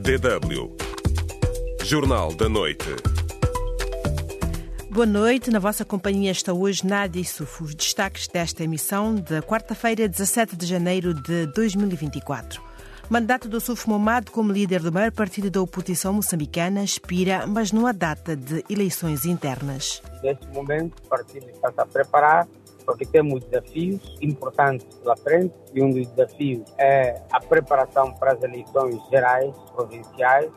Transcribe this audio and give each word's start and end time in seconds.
DW 0.00 0.74
Jornal 1.84 2.34
da 2.34 2.48
Noite. 2.48 2.86
Boa 4.90 5.04
noite, 5.04 5.50
na 5.50 5.58
vossa 5.58 5.84
companhia 5.84 6.30
está 6.30 6.54
hoje 6.54 6.86
Nádia 6.86 7.20
Issoufo. 7.20 7.64
Os 7.64 7.74
destaques 7.74 8.26
desta 8.26 8.64
emissão 8.64 9.14
de 9.14 9.42
quarta-feira, 9.42 10.08
17 10.08 10.56
de 10.56 10.64
janeiro 10.64 11.12
de 11.12 11.44
2024. 11.48 12.62
Mandato 13.10 13.46
do 13.46 13.60
Suf 13.60 13.86
Momad 13.88 14.30
como 14.30 14.52
líder 14.52 14.80
do 14.80 14.90
maior 14.90 15.12
partido 15.12 15.50
da 15.50 15.60
oposição 15.60 16.14
moçambicana 16.14 16.82
expira, 16.82 17.46
mas 17.46 17.70
não 17.70 17.86
há 17.86 17.92
data 17.92 18.34
de 18.34 18.64
eleições 18.70 19.26
internas. 19.26 20.00
Neste 20.22 20.46
momento, 20.48 20.94
o 21.04 21.08
partido 21.08 21.46
está 21.50 21.72
a 21.76 21.84
preparar 21.84 22.48
porque 22.90 23.06
temos 23.06 23.44
desafios 23.44 24.00
importantes 24.20 24.84
pela 24.96 25.16
frente 25.16 25.54
e 25.72 25.80
um 25.80 25.90
dos 25.90 26.08
desafios 26.08 26.64
é 26.76 27.22
a 27.30 27.38
preparação 27.38 28.12
para 28.14 28.32
as 28.32 28.42
eleições 28.42 28.98
gerais 29.08 29.54
provinciais. 29.72 30.50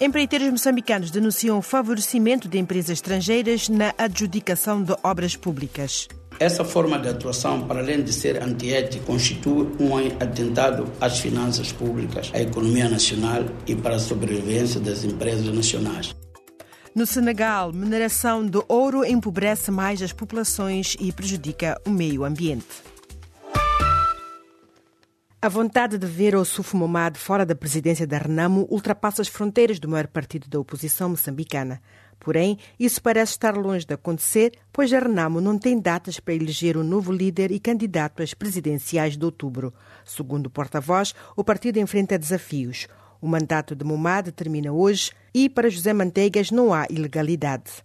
Empreiteiros 0.00 0.48
moçambicanos 0.50 1.10
denunciam 1.10 1.58
o 1.58 1.62
favorecimento 1.62 2.48
de 2.48 2.58
empresas 2.58 2.90
estrangeiras 2.90 3.68
na 3.68 3.94
adjudicação 3.98 4.82
de 4.82 4.94
obras 5.02 5.36
públicas. 5.36 6.08
Essa 6.38 6.64
forma 6.64 6.98
de 6.98 7.08
atuação, 7.08 7.66
para 7.66 7.80
além 7.80 8.02
de 8.02 8.12
ser 8.12 8.42
antiética, 8.42 9.04
constitui 9.04 9.68
um 9.78 9.96
atentado 9.96 10.86
às 11.00 11.18
finanças 11.18 11.72
públicas, 11.72 12.30
à 12.34 12.40
economia 12.40 12.88
nacional 12.88 13.44
e 13.66 13.74
para 13.74 13.96
a 13.96 13.98
sobrevivência 13.98 14.80
das 14.80 15.04
empresas 15.04 15.54
nacionais. 15.54 16.14
No 16.96 17.04
Senegal, 17.04 17.74
mineração 17.74 18.46
de 18.46 18.58
ouro 18.66 19.04
empobrece 19.04 19.70
mais 19.70 20.00
as 20.00 20.14
populações 20.14 20.96
e 20.98 21.12
prejudica 21.12 21.78
o 21.86 21.90
meio 21.90 22.24
ambiente. 22.24 22.64
A 25.42 25.46
vontade 25.50 25.98
de 25.98 26.06
ver 26.06 26.34
o 26.34 26.42
Suf 26.42 26.74
Momad 26.74 27.18
fora 27.18 27.44
da 27.44 27.54
presidência 27.54 28.06
da 28.06 28.16
Renamo 28.16 28.66
ultrapassa 28.70 29.20
as 29.20 29.28
fronteiras 29.28 29.78
do 29.78 29.90
maior 29.90 30.06
partido 30.06 30.48
da 30.48 30.58
oposição 30.58 31.10
moçambicana. 31.10 31.82
Porém, 32.18 32.58
isso 32.80 33.02
parece 33.02 33.32
estar 33.32 33.54
longe 33.54 33.84
de 33.84 33.92
acontecer, 33.92 34.52
pois 34.72 34.90
a 34.90 34.98
Renamo 34.98 35.38
não 35.38 35.58
tem 35.58 35.78
datas 35.78 36.18
para 36.18 36.32
eleger 36.32 36.78
o 36.78 36.80
um 36.80 36.82
novo 36.82 37.12
líder 37.12 37.52
e 37.52 37.60
candidato 37.60 38.22
às 38.22 38.32
presidenciais 38.32 39.18
de 39.18 39.24
outubro. 39.26 39.70
Segundo 40.02 40.46
o 40.46 40.50
porta-voz, 40.50 41.14
o 41.36 41.44
partido 41.44 41.78
enfrenta 41.78 42.18
desafios. 42.18 42.88
O 43.20 43.26
mandato 43.28 43.74
de 43.74 43.84
Momad 43.84 44.30
termina 44.32 44.72
hoje 44.72 45.12
e 45.34 45.48
para 45.48 45.70
José 45.70 45.92
Manteigas 45.92 46.50
não 46.50 46.72
há 46.72 46.86
ilegalidade. 46.90 47.84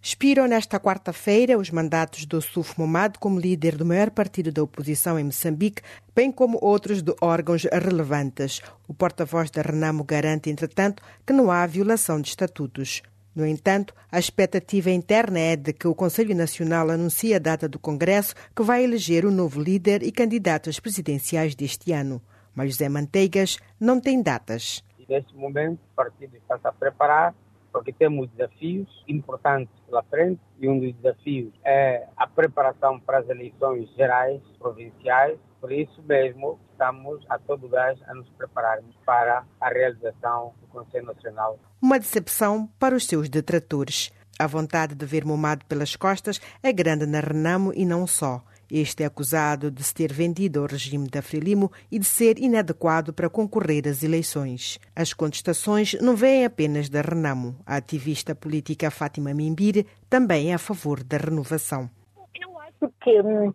Expiram 0.00 0.46
nesta 0.46 0.78
quarta-feira 0.78 1.58
os 1.58 1.70
mandatos 1.70 2.24
do 2.24 2.40
Suf 2.40 2.78
Momad 2.78 3.16
como 3.18 3.40
líder 3.40 3.76
do 3.76 3.84
maior 3.84 4.10
partido 4.10 4.52
da 4.52 4.62
oposição 4.62 5.18
em 5.18 5.24
Moçambique, 5.24 5.82
bem 6.14 6.30
como 6.30 6.58
outros 6.62 7.02
de 7.02 7.12
órgãos 7.20 7.64
relevantes. 7.64 8.62
O 8.86 8.94
porta-voz 8.94 9.50
da 9.50 9.60
Renamo 9.60 10.04
garante, 10.04 10.50
entretanto, 10.50 11.02
que 11.26 11.32
não 11.32 11.50
há 11.50 11.66
violação 11.66 12.20
de 12.20 12.28
estatutos. 12.28 13.02
No 13.34 13.44
entanto, 13.44 13.92
a 14.10 14.18
expectativa 14.18 14.90
interna 14.90 15.38
é 15.38 15.56
de 15.56 15.72
que 15.72 15.86
o 15.86 15.94
Conselho 15.94 16.34
Nacional 16.34 16.90
anuncie 16.90 17.34
a 17.34 17.38
data 17.38 17.68
do 17.68 17.78
Congresso 17.78 18.34
que 18.54 18.62
vai 18.62 18.84
eleger 18.84 19.26
o 19.26 19.30
novo 19.30 19.60
líder 19.60 20.02
e 20.02 20.12
candidato 20.12 20.70
às 20.70 20.80
presidenciais 20.80 21.54
deste 21.54 21.92
ano. 21.92 22.22
Mas 22.58 22.72
José 22.72 22.88
Manteigas 22.88 23.56
não 23.78 24.00
tem 24.00 24.20
datas. 24.20 24.82
Neste 25.08 25.32
momento, 25.36 25.78
o 25.92 25.94
partido 25.94 26.36
está 26.36 26.58
a 26.64 26.72
preparar 26.72 27.32
porque 27.72 27.92
temos 27.92 28.28
desafios 28.30 28.88
importantes 29.06 29.72
pela 29.86 30.02
frente 30.02 30.40
e 30.58 30.68
um 30.68 30.80
dos 30.80 30.92
desafios 30.96 31.52
é 31.64 32.08
a 32.16 32.26
preparação 32.26 32.98
para 32.98 33.20
as 33.20 33.28
eleições 33.28 33.88
gerais 33.94 34.42
provinciais. 34.58 35.38
Por 35.60 35.70
isso 35.70 36.02
mesmo, 36.02 36.58
estamos 36.72 37.24
a 37.28 37.38
todo 37.38 37.68
gás 37.68 37.96
a 38.08 38.14
nos 38.14 38.28
prepararmos 38.30 38.96
para 39.06 39.44
a 39.60 39.68
realização 39.68 40.52
do 40.60 40.66
Conselho 40.66 41.06
Nacional. 41.06 41.60
Uma 41.80 42.00
decepção 42.00 42.68
para 42.76 42.96
os 42.96 43.06
seus 43.06 43.28
detratores. 43.28 44.10
A 44.36 44.48
vontade 44.48 44.96
de 44.96 45.06
ver 45.06 45.24
Momado 45.24 45.64
pelas 45.66 45.94
costas 45.94 46.40
é 46.60 46.72
grande 46.72 47.06
na 47.06 47.20
Renamo 47.20 47.72
e 47.72 47.86
não 47.86 48.04
só. 48.04 48.42
Este 48.70 49.02
é 49.02 49.06
acusado 49.06 49.70
de 49.70 49.82
se 49.82 49.94
ter 49.94 50.12
vendido 50.12 50.60
ao 50.60 50.66
regime 50.66 51.08
da 51.08 51.22
Frelimo 51.22 51.72
e 51.90 51.98
de 51.98 52.04
ser 52.04 52.38
inadequado 52.38 53.12
para 53.12 53.30
concorrer 53.30 53.88
às 53.88 54.02
eleições. 54.02 54.78
As 54.94 55.14
contestações 55.14 55.94
não 56.00 56.14
vêm 56.14 56.44
apenas 56.44 56.88
da 56.88 57.00
Renamo. 57.00 57.56
A 57.66 57.76
ativista 57.76 58.34
política 58.34 58.90
Fátima 58.90 59.32
Mimbir 59.32 59.86
também 60.10 60.50
é 60.50 60.54
a 60.54 60.58
favor 60.58 61.02
da 61.02 61.16
renovação. 61.16 61.88
Eu 62.34 62.58
acho 62.60 62.92
que 63.00 63.20
hum, 63.22 63.52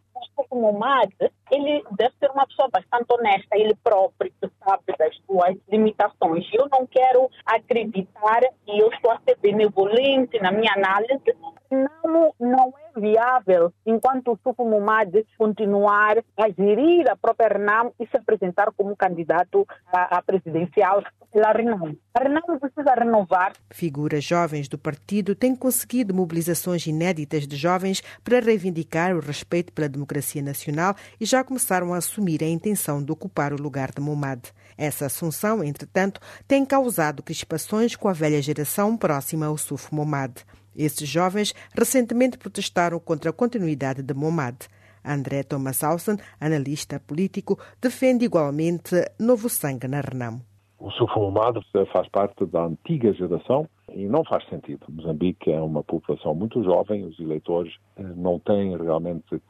o 0.49 0.55
Momad, 0.55 1.11
ele 1.51 1.83
deve 1.91 2.13
ser 2.19 2.29
uma 2.31 2.45
pessoa 2.47 2.69
bastante 2.71 3.05
honesta, 3.11 3.55
ele 3.55 3.75
próprio 3.83 4.31
sabe 4.63 4.83
das 4.97 5.15
suas 5.25 5.55
limitações. 5.69 6.45
Eu 6.53 6.67
não 6.71 6.85
quero 6.87 7.29
acreditar 7.45 8.41
e 8.67 8.79
eu 8.79 8.89
estou 8.89 9.11
a 9.11 9.19
ser 9.27 9.37
benevolente 9.41 10.39
na 10.39 10.51
minha 10.51 10.73
análise. 10.73 11.35
Não, 11.71 12.33
não 12.39 12.73
é 12.77 12.82
viável, 12.95 13.73
enquanto 13.85 14.31
o 14.31 14.39
Sufo 14.43 14.65
Mumad 14.65 15.13
continuar 15.37 16.17
a 16.37 16.49
gerir 16.49 17.09
a 17.09 17.15
própria 17.15 17.47
Renam 17.47 17.93
e 17.99 18.07
se 18.07 18.17
apresentar 18.17 18.71
como 18.75 18.95
candidato 18.95 19.67
à, 19.91 20.17
à 20.17 20.21
presidencial 20.21 21.03
pela 21.31 21.51
Renam. 21.51 21.95
A 22.13 22.23
Renam 22.23 22.59
precisa 22.59 22.93
renovar. 22.93 23.53
Figuras 23.71 24.23
jovens 24.23 24.67
do 24.67 24.77
partido 24.77 25.35
têm 25.35 25.55
conseguido 25.55 26.13
mobilizações 26.13 26.85
inéditas 26.85 27.47
de 27.47 27.55
jovens 27.55 28.01
para 28.23 28.39
reivindicar 28.39 29.15
o 29.15 29.19
respeito 29.19 29.73
pela 29.73 29.89
democracia 29.89 30.41
nacional 30.41 30.95
e 31.19 31.25
já 31.25 31.43
começaram 31.43 31.93
a 31.93 31.97
assumir 31.97 32.43
a 32.43 32.47
intenção 32.47 33.03
de 33.03 33.11
ocupar 33.11 33.53
o 33.53 33.61
lugar 33.61 33.91
de 33.91 34.01
Mumad. 34.01 34.51
Essa 34.77 35.05
assunção, 35.05 35.63
entretanto, 35.63 36.19
tem 36.47 36.65
causado 36.65 37.23
crispações 37.23 37.95
com 37.95 38.07
a 38.07 38.13
velha 38.13 38.41
geração 38.41 38.97
próxima 38.97 39.45
ao 39.45 39.57
Sufo 39.57 39.93
Momad. 39.93 40.43
Esses 40.75 41.07
jovens 41.07 41.53
recentemente 41.77 42.37
protestaram 42.37 42.99
contra 42.99 43.29
a 43.29 43.33
continuidade 43.33 44.01
de 44.01 44.13
Momad. 44.13 44.57
André 45.05 45.43
Thomas 45.43 45.83
Alson, 45.83 46.17
analista 46.39 46.99
político, 46.99 47.59
defende 47.81 48.25
igualmente 48.25 48.95
novo 49.19 49.49
sangue 49.49 49.87
na 49.87 50.01
Renamo. 50.01 50.41
O 50.79 50.89
Momad 51.19 51.57
faz 51.91 52.09
parte 52.09 52.45
da 52.45 52.65
antiga 52.65 53.13
geração 53.13 53.69
e 53.93 54.05
não 54.05 54.23
faz 54.25 54.45
sentido. 54.49 54.85
Moçambique 54.89 55.51
é 55.51 55.61
uma 55.61 55.83
população 55.83 56.35
muito 56.35 56.61
jovem, 56.63 57.05
os 57.05 57.17
eleitores 57.19 57.73
não 57.97 58.39
têm 58.39 58.75
realmente 58.77 59.41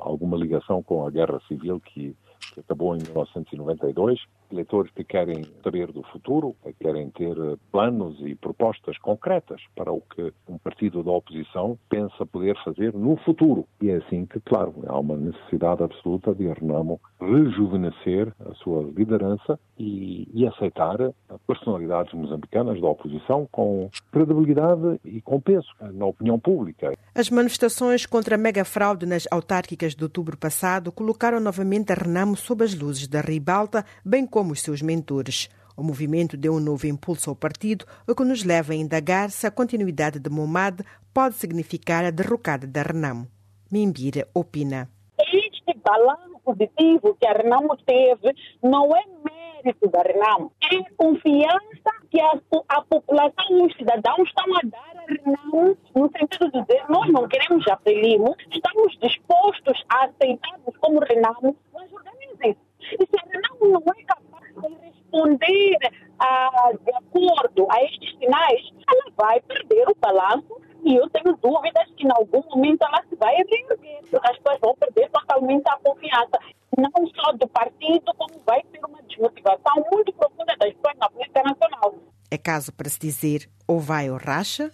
alguma 0.00 0.36
ligação 0.36 0.82
com 0.82 1.06
a 1.06 1.10
guerra 1.10 1.40
civil 1.48 1.80
que, 1.80 2.14
que 2.52 2.60
acabou 2.60 2.94
em 2.94 3.02
1992 3.02 4.20
eleitores 4.50 4.90
que 4.92 5.04
querem 5.04 5.44
saber 5.62 5.92
do 5.92 6.02
futuro, 6.04 6.56
que 6.62 6.72
querem 6.72 7.10
ter 7.10 7.36
planos 7.70 8.18
e 8.20 8.34
propostas 8.34 8.96
concretas 8.98 9.60
para 9.76 9.92
o 9.92 10.00
que 10.00 10.32
um 10.48 10.58
partido 10.58 11.02
da 11.02 11.12
oposição 11.12 11.78
pensa 11.88 12.24
poder 12.26 12.56
fazer 12.64 12.94
no 12.94 13.16
futuro. 13.18 13.66
E 13.80 13.90
é 13.90 13.96
assim 13.96 14.26
que, 14.26 14.40
claro, 14.40 14.74
há 14.86 14.98
uma 14.98 15.16
necessidade 15.16 15.82
absoluta 15.82 16.34
de 16.34 16.48
Renamo 16.48 17.00
rejuvenescer 17.20 18.32
a 18.40 18.54
sua 18.54 18.82
liderança 18.82 19.58
e, 19.78 20.28
e 20.32 20.46
aceitar 20.46 20.96
personalidades 21.46 22.12
moçambicanas 22.12 22.80
da 22.80 22.88
oposição 22.88 23.46
com 23.50 23.90
credibilidade 24.10 25.00
e 25.04 25.20
com 25.20 25.40
peso 25.40 25.68
na 25.92 26.06
opinião 26.06 26.38
pública. 26.38 26.92
As 27.14 27.30
manifestações 27.30 28.06
contra 28.06 28.34
a 28.34 28.38
mega 28.38 28.64
fraude 28.64 29.06
nas 29.06 29.26
autárquicas 29.30 29.94
de 29.94 30.02
outubro 30.02 30.36
passado 30.36 30.90
colocaram 30.90 31.40
novamente 31.40 31.92
a 31.92 31.94
Renamo 31.94 32.27
sob 32.36 32.64
as 32.64 32.74
luzes 32.74 33.06
da 33.06 33.20
ribalta, 33.20 33.84
bem 34.04 34.26
como 34.26 34.52
os 34.52 34.62
seus 34.62 34.82
mentores. 34.82 35.48
O 35.78 35.82
movimento 35.84 36.36
deu 36.36 36.54
um 36.54 36.60
novo 36.60 36.88
impulso 36.88 37.30
ao 37.30 37.36
partido, 37.36 37.86
o 38.04 38.12
que 38.12 38.24
nos 38.24 38.42
leva 38.42 38.72
a 38.72 38.76
indagar 38.76 39.30
se 39.30 39.46
a 39.46 39.50
continuidade 39.50 40.18
de 40.18 40.28
Momad 40.28 40.80
pode 41.14 41.36
significar 41.36 42.04
a 42.04 42.10
derrocada 42.10 42.66
da 42.66 42.82
Renamo. 42.82 43.28
Mimbira 43.70 44.26
opina. 44.34 44.90
Este 45.20 45.78
balanço 45.84 46.40
positivo 46.44 47.16
que 47.20 47.26
a 47.28 47.32
Renamo 47.32 47.76
teve 47.86 48.34
não 48.60 48.90
é 48.96 49.04
mérito 49.62 49.88
da 49.88 50.02
Renamo, 50.02 50.50
é 50.64 50.82
confiança 50.96 51.90
que 52.10 52.20
a, 52.20 52.40
a 52.70 52.82
população, 52.82 53.64
os 53.64 53.76
cidadãos 53.76 54.28
estão 54.28 54.56
a 54.56 54.60
dar 54.64 54.96
a 54.96 55.04
Renamo, 55.06 55.78
no 55.94 56.10
sentido 56.10 56.50
de 56.50 56.60
dizer, 56.62 56.84
nós 56.88 57.08
não 57.12 57.28
queremos 57.28 57.64
Frelimo, 57.84 58.34
estamos 58.50 58.98
dispostos 59.00 59.84
a 59.90 60.06
aceitar-vos 60.06 60.76
como 60.78 60.98
Renamo, 61.00 61.56
mas 61.72 61.92
organizem-se. 61.92 62.58
E 62.98 63.06
se 63.06 63.16
a 63.16 63.30
Renamo 63.30 63.80
não 63.80 63.92
é 63.96 64.02
capaz 64.04 64.28
responder 65.38 65.78
a, 66.18 66.72
de 66.72 66.92
acordo 66.94 67.66
a 67.70 67.84
estes 67.84 68.18
sinais, 68.18 68.60
ela 68.88 69.12
vai 69.16 69.40
perder 69.42 69.88
o 69.88 69.96
balanço 70.00 70.60
e 70.84 70.96
eu 70.96 71.08
tenho 71.10 71.36
dúvidas 71.36 71.88
que 71.96 72.06
em 72.06 72.10
algum 72.10 72.42
momento 72.50 72.82
ela 72.82 73.02
se 73.08 73.16
vai 73.16 73.34
reerguer, 73.34 74.00
as 74.22 74.36
pessoas 74.38 74.60
vão 74.60 74.74
perder 74.76 75.10
totalmente 75.10 75.68
a 75.68 75.78
confiança, 75.78 76.38
não 76.76 77.06
só 77.14 77.32
do 77.32 77.48
partido, 77.48 78.12
como 78.16 78.40
vai 78.46 78.62
ter 78.72 78.80
uma 78.84 79.02
desmotivação 79.02 79.84
muito 79.92 80.12
profunda 80.12 80.56
das 80.58 80.72
pessoas 80.74 80.96
na 80.98 81.10
política 81.10 81.42
nacional. 81.42 81.94
É 82.30 82.38
caso 82.38 82.72
para 82.72 82.88
se 82.88 82.98
dizer 82.98 83.48
ou 83.66 83.80
vai 83.80 84.10
ou 84.10 84.16
racha? 84.16 84.70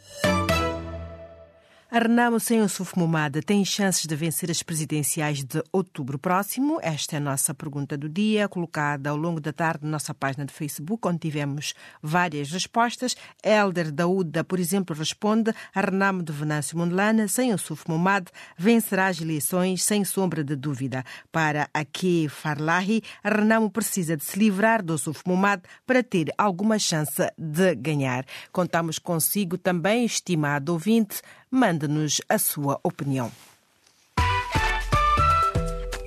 Arnamo 1.90 2.40
sem 2.40 2.60
o 2.60 2.66
Momada 2.96 3.40
tem 3.40 3.64
chances 3.64 4.04
de 4.04 4.16
vencer 4.16 4.50
as 4.50 4.64
presidenciais 4.64 5.44
de 5.44 5.62
outubro 5.74 6.18
próximo? 6.20 6.78
Esta 6.80 7.16
é 7.16 7.18
a 7.18 7.20
nossa 7.20 7.52
pergunta 7.52 7.98
do 7.98 8.08
dia, 8.08 8.48
colocada 8.48 9.10
ao 9.10 9.16
longo 9.16 9.40
da 9.40 9.52
tarde 9.52 9.84
na 9.84 9.90
nossa 9.90 10.14
página 10.14 10.46
de 10.46 10.52
Facebook, 10.52 11.06
onde 11.08 11.18
tivemos 11.18 11.74
várias 12.00 12.50
respostas. 12.52 13.16
Elder 13.42 13.90
Daúda, 13.90 14.44
por 14.44 14.60
exemplo, 14.60 14.94
responde: 14.94 15.52
Arnamo 15.74 16.22
de 16.22 16.32
Venâncio 16.32 16.78
Mondlane, 16.78 17.28
sem 17.28 17.52
o 17.52 17.58
Momad, 17.88 18.28
vencerá 18.56 19.08
as 19.08 19.20
eleições 19.20 19.82
sem 19.82 20.04
sombra 20.04 20.44
de 20.44 20.54
dúvida. 20.54 21.04
Para 21.32 21.68
Aki 21.74 22.28
Farlahi, 22.28 23.02
Arnamo 23.22 23.68
precisa 23.68 24.16
de 24.16 24.22
se 24.22 24.38
livrar 24.38 24.80
do 24.82 24.94
Momad 25.26 25.60
para 25.84 26.04
ter 26.04 26.32
alguma 26.38 26.78
chance 26.78 27.28
de 27.36 27.74
ganhar. 27.74 28.24
Contamos 28.52 29.00
consigo 29.00 29.58
também, 29.58 30.04
estimado 30.04 30.72
ouvinte, 30.72 31.20
Mande-nos 31.50 32.20
a 32.28 32.36
sua 32.36 32.80
opinião. 32.82 33.30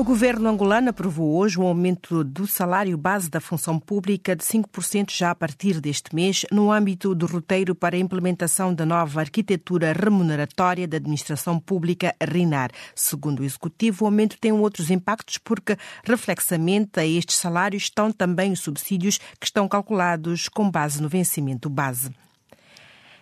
O 0.00 0.04
governo 0.04 0.48
angolano 0.48 0.88
aprovou 0.88 1.36
hoje 1.36 1.60
um 1.60 1.62
aumento 1.62 2.24
do 2.24 2.46
salário 2.46 2.96
base 2.96 3.28
da 3.28 3.38
função 3.38 3.78
pública 3.78 4.34
de 4.34 4.42
5% 4.42 5.10
já 5.10 5.30
a 5.30 5.34
partir 5.34 5.78
deste 5.78 6.14
mês, 6.14 6.46
no 6.50 6.72
âmbito 6.72 7.14
do 7.14 7.26
roteiro 7.26 7.74
para 7.74 7.96
a 7.96 7.98
implementação 7.98 8.72
da 8.72 8.86
nova 8.86 9.20
arquitetura 9.20 9.92
remuneratória 9.92 10.88
da 10.88 10.96
administração 10.96 11.60
pública 11.60 12.16
RINAR. 12.18 12.70
Segundo 12.94 13.40
o 13.40 13.44
executivo, 13.44 14.04
o 14.04 14.06
aumento 14.06 14.38
tem 14.40 14.52
outros 14.52 14.90
impactos 14.90 15.36
porque, 15.36 15.76
reflexamente 16.02 16.98
a 16.98 17.06
estes 17.06 17.36
salários, 17.36 17.82
estão 17.82 18.10
também 18.10 18.52
os 18.52 18.60
subsídios 18.60 19.18
que 19.38 19.44
estão 19.44 19.68
calculados 19.68 20.48
com 20.48 20.70
base 20.70 21.02
no 21.02 21.10
vencimento 21.10 21.68
base. 21.68 22.10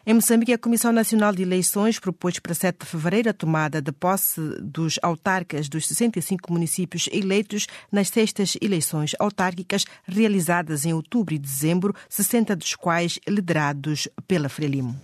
Em 0.06 0.14
Moçambique, 0.14 0.52
a 0.52 0.58
Comissão 0.58 0.92
Nacional 0.92 1.32
de 1.32 1.42
Eleições 1.42 1.98
propôs 1.98 2.38
para 2.38 2.54
7 2.54 2.78
de 2.80 2.86
fevereiro 2.86 3.28
a 3.28 3.32
tomada 3.32 3.82
de 3.82 3.92
posse 3.92 4.40
dos 4.62 4.98
autarcas 5.02 5.68
dos 5.68 5.86
65 5.86 6.52
municípios 6.52 7.08
eleitos 7.12 7.66
nas 7.92 8.08
sextas 8.08 8.56
eleições 8.62 9.12
autárquicas 9.18 9.84
realizadas 10.06 10.84
em 10.86 10.92
outubro 10.92 11.34
e 11.34 11.38
dezembro, 11.38 11.94
60 12.08 12.56
dos 12.56 12.74
quais 12.74 13.18
liderados 13.28 14.08
pela 14.26 14.48
Frelimo. 14.48 14.98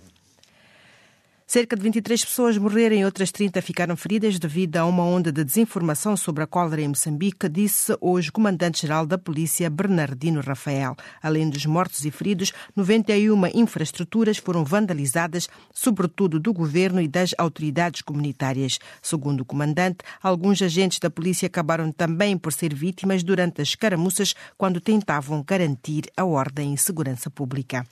Cerca 1.47 1.75
de 1.75 1.83
23 1.83 2.25
pessoas 2.25 2.57
morreram 2.57 2.95
e 2.95 3.05
outras 3.05 3.31
30 3.31 3.61
ficaram 3.61 3.95
feridas 3.95 4.39
devido 4.39 4.77
a 4.77 4.85
uma 4.85 5.03
onda 5.03 5.31
de 5.31 5.43
desinformação 5.43 6.17
sobre 6.17 6.43
a 6.43 6.47
cólera 6.47 6.81
em 6.81 6.87
Moçambique, 6.87 7.47
disse 7.47 7.95
hoje 8.01 8.29
o 8.29 8.33
comandante-geral 8.33 9.05
da 9.05 9.15
polícia, 9.15 9.69
Bernardino 9.69 10.41
Rafael. 10.41 10.95
Além 11.21 11.47
dos 11.47 11.63
mortos 11.67 12.03
e 12.03 12.09
feridos, 12.09 12.51
91 12.75 13.45
infraestruturas 13.53 14.39
foram 14.39 14.65
vandalizadas, 14.65 15.47
sobretudo 15.71 16.39
do 16.39 16.51
governo 16.51 16.99
e 16.99 17.07
das 17.07 17.29
autoridades 17.37 18.01
comunitárias. 18.01 18.79
Segundo 18.99 19.41
o 19.41 19.45
comandante, 19.45 19.99
alguns 20.23 20.63
agentes 20.63 20.97
da 20.97 21.11
polícia 21.11 21.45
acabaram 21.45 21.91
também 21.91 22.39
por 22.39 22.53
ser 22.53 22.73
vítimas 22.73 23.21
durante 23.21 23.61
as 23.61 23.75
caramuças 23.75 24.33
quando 24.57 24.81
tentavam 24.81 25.43
garantir 25.43 26.05
a 26.17 26.25
ordem 26.25 26.73
e 26.73 26.77
segurança 26.77 27.29
pública. 27.29 27.85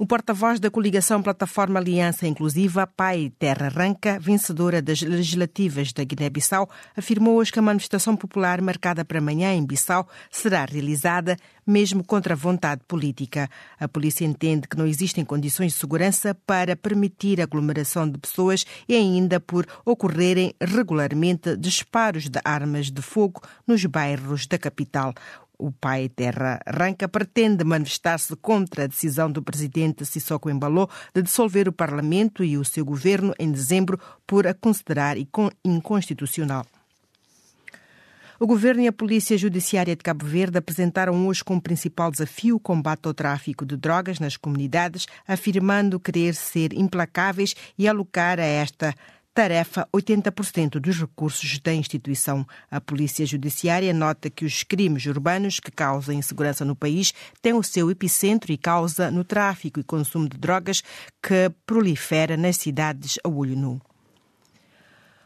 O 0.00 0.06
porta-voz 0.06 0.58
da 0.58 0.70
coligação 0.70 1.22
Plataforma 1.22 1.78
Aliança 1.78 2.26
Inclusiva, 2.26 2.86
Pai 2.86 3.30
Terra 3.38 3.68
Ranca, 3.68 4.18
vencedora 4.18 4.80
das 4.80 5.02
legislativas 5.02 5.92
da 5.92 6.02
Guiné-Bissau, 6.02 6.70
afirmou 6.96 7.36
hoje 7.36 7.52
que 7.52 7.58
a 7.58 7.62
manifestação 7.62 8.16
popular 8.16 8.62
marcada 8.62 9.04
para 9.04 9.18
amanhã 9.18 9.52
em 9.52 9.62
Bissau 9.62 10.08
será 10.30 10.64
realizada 10.64 11.36
mesmo 11.66 12.02
contra 12.02 12.32
a 12.32 12.36
vontade 12.36 12.80
política. 12.88 13.50
A 13.78 13.86
polícia 13.86 14.24
entende 14.24 14.66
que 14.66 14.78
não 14.78 14.86
existem 14.86 15.22
condições 15.22 15.72
de 15.72 15.78
segurança 15.78 16.34
para 16.46 16.74
permitir 16.74 17.38
a 17.38 17.44
aglomeração 17.44 18.08
de 18.08 18.16
pessoas 18.16 18.64
e 18.88 18.94
ainda 18.94 19.38
por 19.38 19.66
ocorrerem 19.84 20.54
regularmente 20.58 21.54
disparos 21.58 22.26
de 22.30 22.40
armas 22.42 22.90
de 22.90 23.02
fogo 23.02 23.42
nos 23.66 23.84
bairros 23.84 24.46
da 24.46 24.56
capital 24.56 25.12
o 25.60 25.70
pai 25.70 26.08
Terra 26.08 26.58
Ranca 26.66 27.06
pretende 27.08 27.62
manifestar-se 27.62 28.34
contra 28.36 28.84
a 28.84 28.86
decisão 28.86 29.30
do 29.30 29.42
presidente 29.42 30.04
Sissoko 30.04 30.50
Embalo 30.50 30.88
de 31.14 31.22
dissolver 31.22 31.68
o 31.68 31.72
Parlamento 31.72 32.42
e 32.42 32.56
o 32.56 32.64
seu 32.64 32.84
governo 32.84 33.34
em 33.38 33.52
dezembro 33.52 34.00
por 34.26 34.46
a 34.46 34.54
considerar 34.54 35.16
inconstitucional. 35.64 36.66
O 38.42 38.46
governo 38.46 38.80
e 38.80 38.88
a 38.88 38.92
Polícia 38.92 39.36
Judiciária 39.36 39.94
de 39.94 40.02
Cabo 40.02 40.24
Verde 40.24 40.56
apresentaram 40.56 41.26
hoje 41.26 41.44
como 41.44 41.60
principal 41.60 42.10
desafio 42.10 42.56
o 42.56 42.60
combate 42.60 43.06
ao 43.06 43.12
tráfico 43.12 43.66
de 43.66 43.76
drogas 43.76 44.18
nas 44.18 44.34
comunidades, 44.38 45.06
afirmando 45.28 46.00
querer 46.00 46.34
ser 46.34 46.72
implacáveis 46.72 47.54
e 47.76 47.86
alocar 47.86 48.40
a 48.40 48.44
esta 48.44 48.94
tarefa 49.34 49.88
80% 49.94 50.80
dos 50.80 50.98
recursos 50.98 51.58
da 51.60 51.72
instituição. 51.72 52.46
A 52.70 52.80
Polícia 52.80 53.24
Judiciária 53.24 53.92
nota 53.92 54.28
que 54.28 54.44
os 54.44 54.62
crimes 54.62 55.06
urbanos 55.06 55.60
que 55.60 55.70
causam 55.70 56.14
insegurança 56.14 56.64
no 56.64 56.76
país 56.76 57.14
têm 57.40 57.52
o 57.52 57.62
seu 57.62 57.90
epicentro 57.90 58.52
e 58.52 58.58
causa 58.58 59.10
no 59.10 59.24
tráfico 59.24 59.80
e 59.80 59.84
consumo 59.84 60.28
de 60.28 60.36
drogas 60.36 60.82
que 61.22 61.50
prolifera 61.64 62.36
nas 62.36 62.56
cidades 62.56 63.18
a 63.24 63.28
olho 63.28 63.56
nu. 63.56 63.80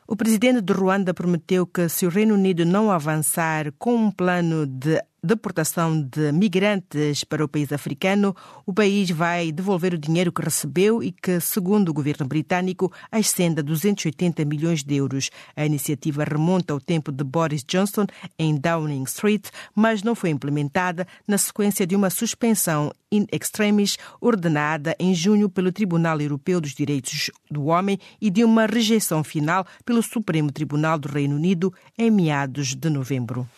O 0.06 0.14
presidente 0.14 0.60
de 0.60 0.72
Ruanda 0.72 1.14
prometeu 1.14 1.66
que, 1.66 1.88
se 1.88 2.04
o 2.04 2.10
Reino 2.10 2.34
Unido 2.34 2.66
não 2.66 2.90
avançar 2.90 3.72
com 3.78 3.94
um 3.96 4.10
plano 4.10 4.66
de 4.66 5.02
deportação 5.24 6.02
de 6.02 6.30
migrantes 6.32 7.24
para 7.24 7.44
o 7.44 7.48
país 7.48 7.72
africano, 7.72 8.36
o 8.66 8.72
país 8.72 9.10
vai 9.10 9.50
devolver 9.50 9.94
o 9.94 9.98
dinheiro 9.98 10.30
que 10.30 10.42
recebeu 10.42 11.02
e 11.02 11.10
que, 11.10 11.40
segundo 11.40 11.88
o 11.88 11.94
governo 11.94 12.26
britânico, 12.26 12.92
ascende 13.10 13.60
a 13.60 13.62
280 13.62 14.44
milhões 14.44 14.84
de 14.84 14.96
euros. 14.96 15.30
A 15.56 15.64
iniciativa 15.64 16.24
remonta 16.24 16.72
ao 16.74 16.80
tempo 16.80 17.10
de 17.10 17.24
Boris 17.24 17.64
Johnson 17.64 18.06
em 18.38 18.56
Downing 18.56 19.04
Street, 19.04 19.46
mas 19.74 20.02
não 20.02 20.14
foi 20.14 20.30
implementada 20.30 21.06
na 21.26 21.38
sequência 21.38 21.86
de 21.86 21.96
uma 21.96 22.10
suspensão 22.10 22.92
in 23.10 23.26
extremis 23.32 23.96
ordenada 24.20 24.94
em 24.98 25.14
junho 25.14 25.48
pelo 25.48 25.72
Tribunal 25.72 26.20
Europeu 26.20 26.60
dos 26.60 26.74
Direitos 26.74 27.30
do 27.50 27.66
Homem 27.66 27.98
e 28.20 28.28
de 28.28 28.44
uma 28.44 28.66
rejeição 28.66 29.24
final 29.24 29.64
pelo 29.84 30.02
Supremo 30.02 30.52
Tribunal 30.52 30.98
do 30.98 31.08
Reino 31.08 31.36
Unido 31.36 31.72
em 31.96 32.10
meados 32.10 32.74
de 32.74 32.90
novembro. 32.90 33.48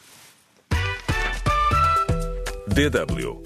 DW 2.76 3.40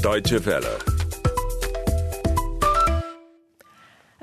Deutsche 0.00 0.38
Welle 0.46 0.78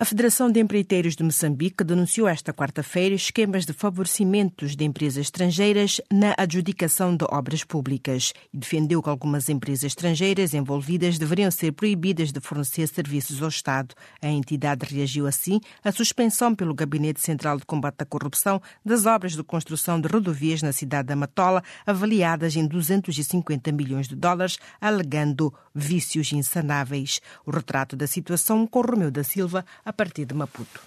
A 0.01 0.05
Federação 0.05 0.49
de 0.49 0.61
Empreiteiros 0.61 1.13
de 1.13 1.23
Moçambique 1.25 1.83
denunciou 1.83 2.25
esta 2.25 2.53
quarta-feira 2.53 3.13
esquemas 3.13 3.65
de 3.65 3.73
favorecimentos 3.73 4.73
de 4.73 4.85
empresas 4.85 5.25
estrangeiras 5.25 5.99
na 6.09 6.33
adjudicação 6.37 7.17
de 7.17 7.25
obras 7.29 7.65
públicas 7.65 8.31
e 8.53 8.57
defendeu 8.57 9.03
que 9.03 9.09
algumas 9.09 9.49
empresas 9.49 9.83
estrangeiras 9.83 10.53
envolvidas 10.53 11.17
deveriam 11.17 11.51
ser 11.51 11.73
proibidas 11.73 12.31
de 12.31 12.39
fornecer 12.39 12.87
serviços 12.87 13.43
ao 13.43 13.49
Estado. 13.49 13.93
A 14.21 14.29
entidade 14.29 14.85
reagiu 14.85 15.27
assim 15.27 15.59
à 15.83 15.91
suspensão 15.91 16.55
pelo 16.55 16.73
Gabinete 16.73 17.19
Central 17.19 17.57
de 17.57 17.65
Combate 17.65 18.01
à 18.01 18.05
Corrupção 18.05 18.61
das 18.85 19.05
obras 19.05 19.33
de 19.33 19.43
construção 19.43 19.99
de 19.99 20.07
rodovias 20.07 20.61
na 20.61 20.71
cidade 20.71 21.09
da 21.09 21.15
Matola, 21.17 21.61
avaliadas 21.85 22.55
em 22.55 22.65
250 22.65 23.69
milhões 23.73 24.07
de 24.07 24.15
dólares, 24.15 24.59
alegando 24.79 25.53
vícios 25.75 26.31
insanáveis. 26.31 27.19
O 27.45 27.51
retrato 27.51 27.97
da 27.97 28.07
situação 28.07 28.65
com 28.65 28.79
Romeu 28.79 29.11
da 29.11 29.25
Silva 29.25 29.65
a 29.89 29.93
partir 29.93 30.25
de 30.25 30.36
Maputo. 30.36 30.79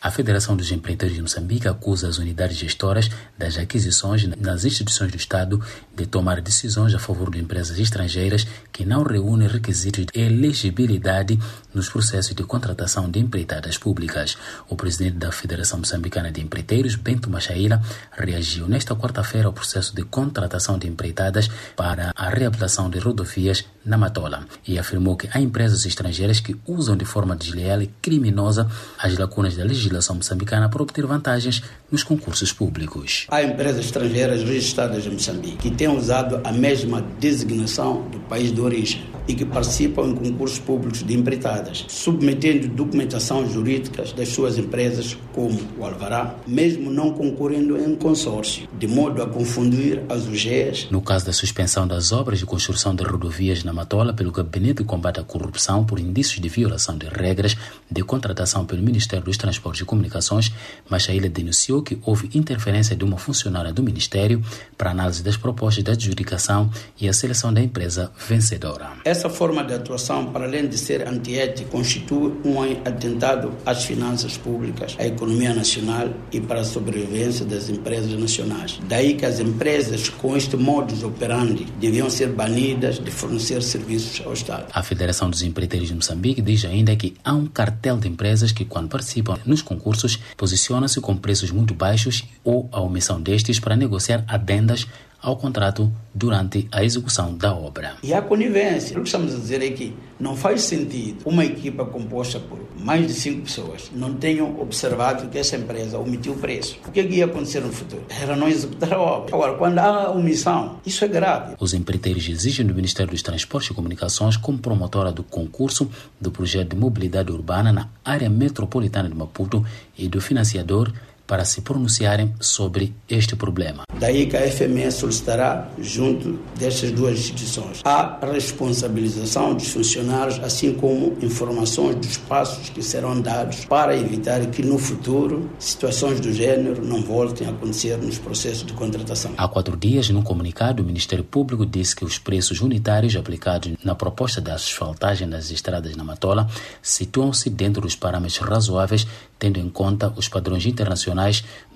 A 0.00 0.10
Federação 0.10 0.56
dos 0.56 0.72
Empreiteiros 0.72 1.14
de 1.14 1.22
Moçambique 1.22 1.68
acusa 1.68 2.08
as 2.08 2.18
unidades 2.18 2.56
gestoras 2.56 3.08
das 3.38 3.56
aquisições 3.56 4.26
nas 4.36 4.64
instituições 4.64 5.12
do 5.12 5.16
Estado 5.16 5.62
de 5.94 6.06
tomar 6.06 6.40
decisões 6.40 6.92
a 6.92 6.98
favor 6.98 7.30
de 7.30 7.38
empresas 7.38 7.78
estrangeiras 7.78 8.44
que 8.72 8.84
não 8.84 9.04
reúnem 9.04 9.46
requisitos 9.46 10.06
de 10.06 10.20
elegibilidade 10.20 11.38
nos 11.72 11.88
processos 11.88 12.34
de 12.34 12.42
contratação 12.42 13.08
de 13.08 13.20
empreitadas 13.20 13.78
públicas. 13.78 14.36
O 14.68 14.74
presidente 14.74 15.18
da 15.18 15.30
Federação 15.30 15.78
Moçambicana 15.78 16.32
de 16.32 16.40
Empreiteiros, 16.40 16.96
Bento 16.96 17.30
Machaíla, 17.30 17.80
reagiu 18.10 18.66
nesta 18.66 18.96
quarta-feira 18.96 19.46
ao 19.46 19.52
processo 19.52 19.94
de 19.94 20.02
contratação 20.02 20.78
de 20.78 20.88
empreitadas 20.88 21.48
para 21.76 22.12
a 22.16 22.28
reabilitação 22.28 22.90
de 22.90 22.98
rodovias 22.98 23.64
na 23.84 23.98
Matola. 23.98 24.46
E 24.66 24.78
afirmou 24.78 25.16
que 25.16 25.28
há 25.32 25.40
empresas 25.40 25.84
estrangeiras 25.84 26.40
que 26.40 26.56
usam 26.66 26.96
de 26.96 27.04
forma 27.04 27.36
desleal 27.36 27.82
e 27.82 27.88
criminosa 28.00 28.70
as 28.98 29.16
lacunas 29.16 29.56
da 29.56 29.64
legislação 29.64 30.16
moçambicana 30.16 30.68
para 30.68 30.82
obter 30.82 31.06
vantagens 31.06 31.62
nos 31.92 32.02
concursos 32.02 32.52
públicos. 32.52 33.26
Há 33.28 33.42
empresas 33.42 33.84
estrangeiras 33.84 34.42
registradas 34.42 35.06
em 35.06 35.10
Moçambique 35.10 35.58
que 35.58 35.70
têm 35.70 35.88
usado 35.88 36.40
a 36.42 36.50
mesma 36.50 37.04
designação 37.20 38.08
do 38.10 38.18
país 38.20 38.50
de 38.50 38.60
origem 38.60 39.12
e 39.28 39.34
que 39.34 39.44
participam 39.44 40.08
em 40.08 40.14
concursos 40.14 40.58
públicos 40.58 41.02
de 41.04 41.14
empreitadas, 41.14 41.84
submetendo 41.88 42.68
documentação 42.68 43.48
jurídica 43.48 44.04
das 44.16 44.28
suas 44.28 44.58
empresas, 44.58 45.16
como 45.32 45.60
o 45.78 45.84
Alvará, 45.84 46.34
mesmo 46.46 46.90
não 46.90 47.12
concorrendo 47.12 47.78
em 47.78 47.94
consórcio, 47.94 48.68
de 48.78 48.86
modo 48.86 49.22
a 49.22 49.26
confundir 49.28 50.02
as 50.08 50.26
UGEs. 50.26 50.88
No 50.90 51.00
caso 51.00 51.26
da 51.26 51.32
suspensão 51.32 51.86
das 51.86 52.10
obras 52.10 52.38
de 52.38 52.46
construção 52.46 52.94
de 52.94 53.04
rodovias 53.04 53.62
na 53.64 53.72
Matola 53.72 54.12
pelo 54.12 54.32
Gabinete 54.32 54.78
de 54.78 54.84
Combate 54.84 55.20
à 55.20 55.22
Corrupção 55.22 55.84
por 55.84 56.00
indícios 56.00 56.40
de 56.40 56.48
violação 56.48 56.96
de 56.96 57.06
regras 57.06 57.56
de 57.90 58.02
contratação 58.02 58.64
pelo 58.64 58.82
Ministério 58.82 59.24
dos 59.24 59.36
Transportes 59.36 59.82
e 59.82 59.84
Comunicações, 59.84 60.52
Machaíla 60.88 61.28
denunciou 61.28 61.81
que 61.82 61.98
houve 62.02 62.30
interferência 62.34 62.96
de 62.96 63.04
uma 63.04 63.18
funcionária 63.18 63.72
do 63.72 63.82
Ministério 63.82 64.42
para 64.76 64.90
análise 64.90 65.22
das 65.22 65.36
propostas 65.36 65.84
de 65.84 65.90
adjudicação 65.90 66.70
e 67.00 67.08
a 67.08 67.12
seleção 67.12 67.52
da 67.52 67.60
empresa 67.60 68.10
vencedora. 68.28 68.90
Essa 69.04 69.28
forma 69.28 69.64
de 69.64 69.74
atuação, 69.74 70.32
para 70.32 70.44
além 70.44 70.68
de 70.68 70.78
ser 70.78 71.06
antiética, 71.06 71.68
constitui 71.70 72.32
um 72.44 72.62
atentado 72.62 73.52
às 73.64 73.84
finanças 73.84 74.36
públicas, 74.36 74.96
à 74.98 75.06
economia 75.06 75.54
nacional 75.54 76.08
e 76.32 76.40
para 76.40 76.60
a 76.60 76.64
sobrevivência 76.64 77.44
das 77.44 77.68
empresas 77.68 78.12
nacionais. 78.18 78.80
Daí 78.88 79.14
que 79.14 79.26
as 79.26 79.40
empresas 79.40 80.08
com 80.08 80.36
este 80.36 80.56
modus 80.56 81.02
operandi 81.02 81.66
deviam 81.80 82.08
ser 82.08 82.28
banidas 82.28 82.98
de 82.98 83.10
fornecer 83.10 83.62
serviços 83.62 84.24
ao 84.24 84.32
Estado. 84.32 84.66
A 84.72 84.82
Federação 84.82 85.28
dos 85.28 85.42
Empreiteiros 85.42 85.88
de 85.88 85.94
Moçambique 85.94 86.42
diz 86.42 86.64
ainda 86.64 86.94
que 86.96 87.14
há 87.24 87.32
um 87.32 87.46
cartel 87.46 87.98
de 87.98 88.08
empresas 88.08 88.52
que, 88.52 88.64
quando 88.64 88.88
participam 88.88 89.38
nos 89.44 89.62
concursos, 89.62 90.18
posiciona-se 90.36 91.00
com 91.00 91.16
preços 91.16 91.50
muito 91.50 91.71
baixos 91.72 92.24
ou 92.44 92.68
a 92.72 92.80
omissão 92.80 93.20
destes 93.20 93.58
para 93.58 93.76
negociar 93.76 94.24
adendas 94.28 94.86
ao 95.22 95.36
contrato 95.36 95.90
durante 96.12 96.68
a 96.72 96.84
execução 96.84 97.36
da 97.36 97.54
obra. 97.54 97.94
E 98.02 98.12
a 98.12 98.20
conivência. 98.20 98.98
O 98.98 99.02
que 99.02 99.08
estamos 99.08 99.32
a 99.32 99.38
dizer 99.38 99.62
é 99.62 99.70
que 99.70 99.94
não 100.18 100.36
faz 100.36 100.62
sentido 100.62 101.18
uma 101.24 101.44
equipa 101.44 101.84
composta 101.84 102.40
por 102.40 102.58
mais 102.82 103.06
de 103.06 103.14
cinco 103.14 103.42
pessoas 103.42 103.90
não 103.94 104.14
tenham 104.14 104.60
observado 104.60 105.28
que 105.28 105.38
essa 105.38 105.56
empresa 105.56 105.98
omitiu 105.98 106.32
o 106.32 106.36
preço. 106.36 106.78
O 106.86 106.90
que, 106.90 107.00
é 107.00 107.04
que 107.04 107.14
ia 107.14 107.26
acontecer 107.26 107.60
no 107.60 107.72
futuro? 107.72 108.02
Era 108.08 108.34
não 108.34 108.48
executar 108.48 108.92
a 108.92 109.00
obra. 109.00 109.34
Agora, 109.34 109.54
quando 109.54 109.78
há 109.78 110.10
omissão, 110.10 110.80
isso 110.84 111.04
é 111.04 111.08
grave. 111.08 111.54
Os 111.60 111.72
empreiteiros 111.72 112.28
exigem 112.28 112.66
do 112.66 112.74
Ministério 112.74 113.12
dos 113.12 113.22
Transportes 113.22 113.70
e 113.70 113.74
Comunicações, 113.74 114.36
como 114.36 114.58
promotora 114.58 115.12
do 115.12 115.22
concurso 115.22 115.88
do 116.20 116.32
projeto 116.32 116.70
de 116.70 116.76
mobilidade 116.76 117.30
urbana 117.30 117.72
na 117.72 117.88
área 118.04 118.28
metropolitana 118.28 119.08
de 119.08 119.14
Maputo 119.14 119.64
e 119.96 120.08
do 120.08 120.20
financiador 120.20 120.92
para 121.32 121.46
se 121.46 121.62
pronunciarem 121.62 122.34
sobre 122.38 122.94
este 123.08 123.34
problema. 123.34 123.84
Daí 123.98 124.26
que 124.26 124.36
a 124.36 124.50
FME 124.50 124.92
solicitará, 124.92 125.66
junto 125.80 126.38
destas 126.58 126.90
duas 126.90 127.18
instituições, 127.18 127.80
a 127.86 128.18
responsabilização 128.30 129.54
dos 129.54 129.68
funcionários, 129.68 130.38
assim 130.40 130.74
como 130.74 131.16
informações 131.22 131.96
dos 131.96 132.18
passos 132.18 132.68
que 132.68 132.82
serão 132.82 133.18
dados 133.18 133.64
para 133.64 133.96
evitar 133.96 134.44
que 134.48 134.62
no 134.62 134.76
futuro 134.76 135.48
situações 135.58 136.20
do 136.20 136.30
gênero 136.34 136.84
não 136.84 137.00
voltem 137.00 137.46
a 137.46 137.50
acontecer 137.50 137.96
nos 137.96 138.18
processos 138.18 138.66
de 138.66 138.74
contratação. 138.74 139.32
Há 139.38 139.48
quatro 139.48 139.74
dias, 139.74 140.10
num 140.10 140.22
comunicado, 140.22 140.82
o 140.82 140.84
Ministério 140.86 141.24
Público 141.24 141.64
disse 141.64 141.96
que 141.96 142.04
os 142.04 142.18
preços 142.18 142.60
unitários 142.60 143.16
aplicados 143.16 143.72
na 143.82 143.94
proposta 143.94 144.38
da 144.38 144.52
asfaltagem 144.52 145.26
das 145.26 145.50
estradas 145.50 145.96
na 145.96 146.04
Matola 146.04 146.46
situam-se 146.82 147.48
dentro 147.48 147.80
dos 147.80 147.96
parâmetros 147.96 148.36
razoáveis 148.46 149.06
tendo 149.42 149.58
em 149.58 149.68
conta 149.68 150.12
os 150.16 150.28
padrões 150.28 150.64
internacionais 150.66 151.21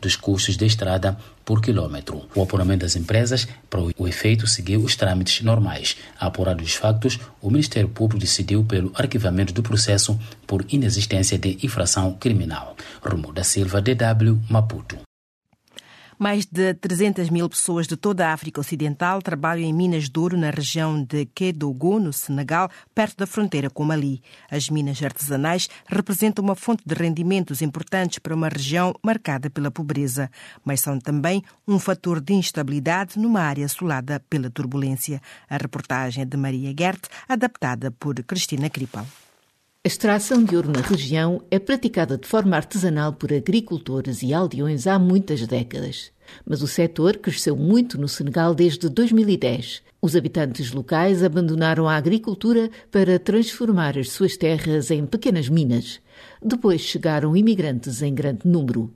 dos 0.00 0.17
custos 0.17 0.57
de 0.57 0.67
estrada 0.67 1.17
por 1.45 1.61
quilômetro. 1.61 2.29
O 2.35 2.43
apuramento 2.43 2.81
das 2.81 2.97
empresas 2.97 3.47
para 3.71 3.81
o 3.81 4.09
efeito 4.09 4.47
seguiu 4.47 4.81
os 4.81 4.97
trâmites 4.97 5.43
normais. 5.43 5.97
Apurados 6.19 6.67
os 6.67 6.75
factos, 6.75 7.19
o 7.41 7.50
Ministério 7.50 7.88
Público 7.88 8.21
decidiu 8.21 8.65
pelo 8.65 8.93
arquivamento 8.95 9.53
do 9.53 9.62
processo 9.62 10.19
por 10.47 10.65
inexistência 10.69 11.38
de 11.38 11.59
infração 11.62 12.15
criminal. 12.15 12.76
Rumo 13.03 13.33
da 13.33 13.45
Silva, 13.45 13.81
DW, 13.81 14.41
Maputo. 14.50 14.99
Mais 16.18 16.46
de 16.46 16.73
300 16.73 17.28
mil 17.28 17.46
pessoas 17.46 17.87
de 17.87 17.94
toda 17.94 18.26
a 18.26 18.32
África 18.32 18.58
Ocidental 18.58 19.20
trabalham 19.20 19.68
em 19.68 19.73
minas 19.73 20.08
de 20.08 20.18
ouro 20.18 20.37
na 20.37 20.49
região 20.49 21.02
de 21.02 21.26
Kédougou, 21.26 22.00
no 22.00 22.11
Senegal, 22.11 22.70
perto 22.94 23.18
da 23.18 23.26
fronteira 23.26 23.68
com 23.68 23.85
Mali. 23.85 24.23
As 24.50 24.70
minas 24.70 25.02
artesanais 25.02 25.68
representam 25.87 26.42
uma 26.42 26.54
fonte 26.54 26.82
de 26.87 26.94
rendimentos 26.94 27.61
importantes 27.61 28.18
para 28.18 28.35
uma 28.35 28.49
região 28.49 28.94
marcada 29.04 29.50
pela 29.50 29.70
pobreza, 29.70 30.30
mas 30.64 30.80
são 30.80 30.99
também 30.99 31.42
um 31.68 31.78
fator 31.78 32.18
de 32.18 32.32
instabilidade 32.32 33.18
numa 33.18 33.42
área 33.42 33.66
assolada 33.66 34.18
pela 34.30 34.49
turbulência. 34.49 35.20
A 35.50 35.58
reportagem 35.58 36.23
é 36.23 36.25
de 36.25 36.37
Maria 36.37 36.75
Gert, 36.76 37.08
adaptada 37.28 37.90
por 37.90 38.14
Cristina 38.23 38.70
Kripal. 38.70 39.06
A 39.87 39.95
extração 39.97 40.43
de 40.43 40.57
ouro 40.57 40.69
na 40.69 40.81
região 40.81 41.40
é 41.49 41.61
praticada 41.61 42.19
de 42.19 42.26
forma 42.26 42.57
artesanal 42.57 43.12
por 43.12 43.33
agricultores 43.33 44.21
e 44.21 44.35
aldeões 44.35 44.85
há 44.85 44.99
muitas 44.99 45.47
décadas. 45.47 46.11
Mas 46.45 46.61
o 46.61 46.66
setor 46.66 47.19
cresceu 47.19 47.55
muito 47.55 47.97
no 47.97 48.09
Senegal 48.09 48.52
desde 48.52 48.88
2010. 48.88 49.85
Os 50.02 50.16
habitantes 50.16 50.73
locais 50.73 51.23
abandonaram 51.23 51.88
a 51.88 51.95
agricultura 51.95 52.69
para 52.90 53.16
transformar 53.21 53.97
as 53.97 54.11
suas 54.11 54.37
terras 54.37 54.90
em 54.90 55.07
pequenas 55.07 55.49
minas. 55.49 56.00
Depois 56.43 56.81
chegaram 56.81 57.37
imigrantes 57.37 58.02
em 58.02 58.12
grande 58.12 58.40
número. 58.45 58.93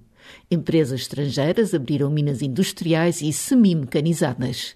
Empresas 0.50 1.02
estrangeiras 1.02 1.72
abriram 1.72 2.10
minas 2.10 2.42
industriais 2.42 3.22
e 3.22 3.32
semi-mecanizadas. 3.32 4.74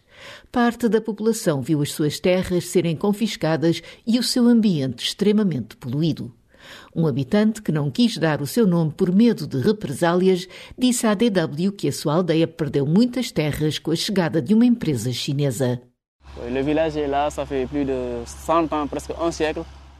Parte 0.50 0.88
da 0.88 1.00
população 1.00 1.61
viu 1.61 1.83
as 1.83 1.93
suas 1.93 2.21
terras 2.21 2.66
serem 2.66 2.97
confiscadas 2.97 3.83
e 4.07 4.19
o 4.19 4.23
seu 4.23 4.47
ambiente 4.47 5.04
extremamente 5.04 5.76
poluído. 5.76 6.33
Um 6.95 7.07
habitante 7.07 7.61
que 7.62 7.73
não 7.73 7.90
quis 7.90 8.16
dar 8.16 8.40
o 8.40 8.47
seu 8.47 8.66
nome 8.66 8.93
por 8.93 9.12
medo 9.12 9.47
de 9.47 9.59
represálias 9.59 10.47
disse 10.78 11.07
à 11.07 11.14
DW 11.14 11.73
que 11.76 11.88
a 11.88 11.93
sua 11.93 12.14
aldeia 12.14 12.47
perdeu 12.47 12.87
muitas 12.87 13.31
terras 13.31 13.78
com 13.78 13.90
a 13.90 13.97
chegada 13.97 14.40
de 14.40 14.54
uma 14.54 14.64
empresa 14.64 15.12
chinesa. 15.12 15.81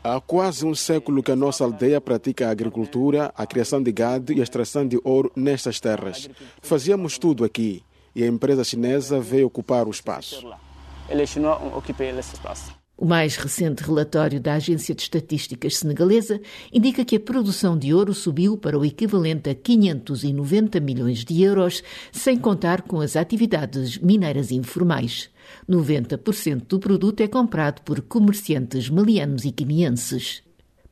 Há 0.03 0.21
quase 0.21 0.67
um 0.67 0.75
século 0.75 1.23
que 1.23 1.33
a 1.33 1.37
nossa 1.37 1.65
aldeia 1.65 2.01
pratica 2.01 2.49
a 2.49 2.51
agricultura, 2.51 3.33
a 3.35 3.47
criação 3.47 3.83
de 3.83 3.91
gado 3.91 4.33
e 4.33 4.41
a 4.41 4.43
extração 4.43 4.87
de 4.87 5.01
ouro 5.03 5.33
nestas 5.35 5.81
terras. 5.81 6.29
Fazíamos 6.61 7.17
tudo 7.19 7.45
aqui 7.45 7.83
e 8.15 8.23
a 8.23 8.27
empresa 8.27 8.65
chinesa 8.65 9.21
veio 9.21 9.47
ocupar 9.47 9.87
o 9.87 9.91
espaço. 9.91 10.47
O 12.97 13.05
mais 13.05 13.35
recente 13.35 13.83
relatório 13.83 14.41
da 14.41 14.55
Agência 14.55 14.95
de 14.95 15.03
Estatísticas 15.03 15.79
Senegalesa 15.79 16.41
indica 16.73 17.05
que 17.05 17.17
a 17.17 17.21
produção 17.21 17.77
de 17.77 17.93
ouro 17.93 18.15
subiu 18.15 18.57
para 18.57 18.79
o 18.79 18.85
equivalente 18.85 19.51
a 19.51 19.55
590 19.55 20.79
milhões 20.79 21.25
de 21.25 21.43
euros, 21.43 21.83
sem 22.13 22.39
contar 22.39 22.83
com 22.83 23.01
as 23.01 23.17
atividades 23.17 23.99
mineiras 23.99 24.53
informais. 24.53 25.29
90% 25.69 26.67
do 26.69 26.79
produto 26.79 27.21
é 27.21 27.27
comprado 27.27 27.83
por 27.83 28.01
comerciantes 28.01 28.89
malianos 28.89 29.45
e 29.45 29.51
quimienses. 29.51 30.45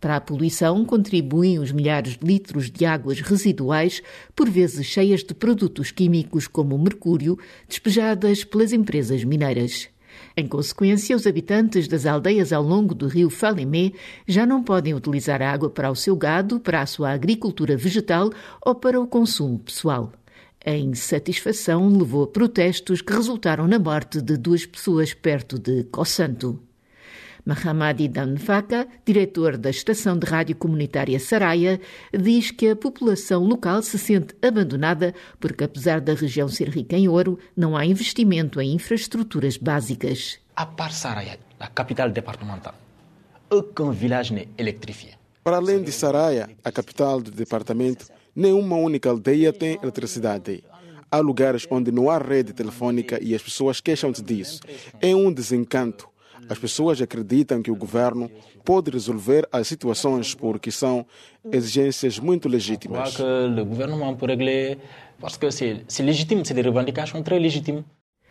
Para 0.03 0.17
a 0.17 0.21
poluição 0.21 0.85
contribuem 0.85 1.61
os 1.61 1.71
milhares 1.71 2.19
de 2.19 2.27
litros 2.27 2.69
de 2.69 2.85
águas 2.85 3.21
residuais, 3.21 4.03
por 4.35 4.51
vezes 4.51 4.85
cheias 4.85 5.23
de 5.23 5.33
produtos 5.33 5.93
químicos 5.93 6.49
como 6.49 6.77
mercúrio, 6.77 7.39
despejadas 7.69 8.43
pelas 8.43 8.73
empresas 8.73 9.23
mineiras. 9.23 9.89
Em 10.37 10.49
consequência, 10.49 11.15
os 11.15 11.25
habitantes 11.25 11.87
das 11.87 12.05
aldeias 12.05 12.53
ao 12.53 12.65
longo 12.65 12.97
do 12.97 13.07
rio 13.07 13.31
Falemé 13.31 13.93
já 14.27 14.45
não 14.45 14.65
podem 14.65 14.93
utilizar 14.93 15.41
a 15.41 15.53
água 15.53 15.71
para 15.71 15.89
o 15.89 15.95
seu 15.95 16.17
gado, 16.17 16.59
para 16.59 16.83
a 16.83 16.87
sua 16.87 17.13
agricultura 17.13 17.77
vegetal 17.77 18.29
ou 18.61 18.75
para 18.75 19.01
o 19.01 19.07
consumo 19.07 19.61
pessoal. 19.61 20.13
A 20.67 20.73
insatisfação 20.73 21.89
levou 21.97 22.25
a 22.25 22.27
protestos 22.27 23.01
que 23.01 23.13
resultaram 23.13 23.69
na 23.69 23.79
morte 23.79 24.21
de 24.21 24.37
duas 24.37 24.67
pessoas 24.67 25.15
perto 25.15 25.61
de 25.61 25.85
Cossanto. 25.85 26.59
Mahamadi 27.45 28.09
Danfaka, 28.09 28.87
diretor 29.05 29.57
da 29.57 29.71
estação 29.71 30.19
de 30.19 30.27
rádio 30.27 30.55
comunitária 30.57 31.19
Saraya, 31.19 31.81
diz 32.13 32.51
que 32.51 32.69
a 32.69 32.77
população 32.77 33.45
local 33.45 33.83
se 33.83 33.99
sente 33.99 34.35
abandonada 34.41 35.15
porque, 35.41 35.65
apesar 35.65 36.01
da 36.01 36.15
região 36.15 36.49
ser 36.49 36.69
rica 36.69 36.97
em 36.97 37.09
ouro, 37.09 37.39
não 37.57 37.77
há 37.77 37.85
investimento 37.85 38.61
em 38.61 38.75
infraestruturas 38.75 39.57
básicas. 39.57 40.39
A 40.55 40.67
part 40.67 40.95
Saraya, 40.95 41.39
a 41.59 41.69
capital 41.69 42.11
departamental, 42.11 42.75
aucun 43.51 43.93
village 43.93 44.33
n'est 44.33 44.49
électrifié. 44.57 45.19
Para 45.43 45.57
além 45.57 45.83
de 45.83 45.91
Saraya, 45.91 46.49
a 46.63 46.71
capital 46.71 47.21
do 47.21 47.33
departamento, 47.33 48.07
nenhuma 48.35 48.77
única 48.77 49.11
aldeia 49.11 49.53
tem 49.53 49.77
eletricidade. 49.83 50.63
Há 51.11 51.19
lugares 51.19 51.67
onde 51.69 51.91
não 51.91 52.09
há 52.09 52.17
rede 52.17 52.53
telefônica 52.53 53.19
e 53.21 53.35
as 53.35 53.43
pessoas 53.43 53.81
queixam-se 53.81 54.23
disso. 54.23 54.61
É 55.01 55.15
um 55.15 55.33
desencanto. 55.33 56.09
As 56.49 56.59
pessoas 56.59 57.01
acreditam 57.01 57.63
que 57.63 57.71
o 57.71 57.77
governo 57.77 58.31
pode 58.65 58.91
resolver 58.91 59.49
as 59.53 59.69
situações 59.69 60.35
porque 60.35 60.71
são 60.71 61.07
exigências 61.51 62.19
muito 62.19 62.49
legítimas. 62.49 63.17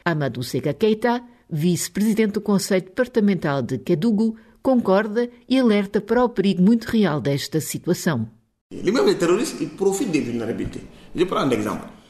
Amadou 0.04 0.44
Sega 0.44 0.74
Keita, 0.74 1.24
vice-presidente 1.50 2.34
do 2.34 2.42
Conselho 2.42 2.86
Departamental 2.86 3.62
de 3.62 3.78
Kedugu, 3.78 4.36
concorda 4.62 5.30
e 5.48 5.60
alerta 5.60 6.02
para 6.02 6.24
o 6.24 6.30
perigo 6.30 6.62
muito 6.62 6.86
real 6.86 7.20
desta 7.22 7.60
situação. 7.60 8.28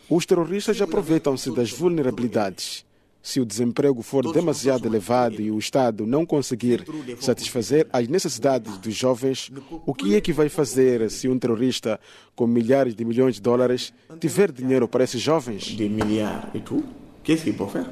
Os 0.09 0.25
terroristas 0.25 0.81
aproveitam-se 0.81 1.55
das 1.55 1.71
vulnerabilidades. 1.71 2.85
Se 3.21 3.39
o 3.39 3.45
desemprego 3.45 4.01
for 4.01 4.31
demasiado 4.31 4.87
elevado 4.87 5.41
e 5.41 5.51
o 5.51 5.59
Estado 5.59 6.05
não 6.05 6.25
conseguir 6.25 6.85
satisfazer 7.19 7.87
as 7.93 8.07
necessidades 8.07 8.77
dos 8.77 8.95
jovens, 8.95 9.51
o 9.85 9.93
que 9.93 10.15
é 10.15 10.21
que 10.21 10.33
vai 10.33 10.49
fazer 10.49 11.09
se 11.11 11.27
um 11.27 11.37
terrorista 11.37 11.99
com 12.35 12.47
milhares 12.47 12.95
de 12.95 13.05
milhões 13.05 13.35
de 13.35 13.41
dólares 13.41 13.93
tiver 14.19 14.51
dinheiro 14.51 14.87
para 14.87 15.03
esses 15.03 15.21
jovens? 15.21 15.63
De 15.63 15.87
milhares 15.87 16.49
e 16.53 16.59
tudo? 16.59 16.83
O 17.19 17.21
que 17.23 17.33
é 17.33 17.37
que 17.37 17.53
pode 17.53 17.71
fazer? 17.73 17.89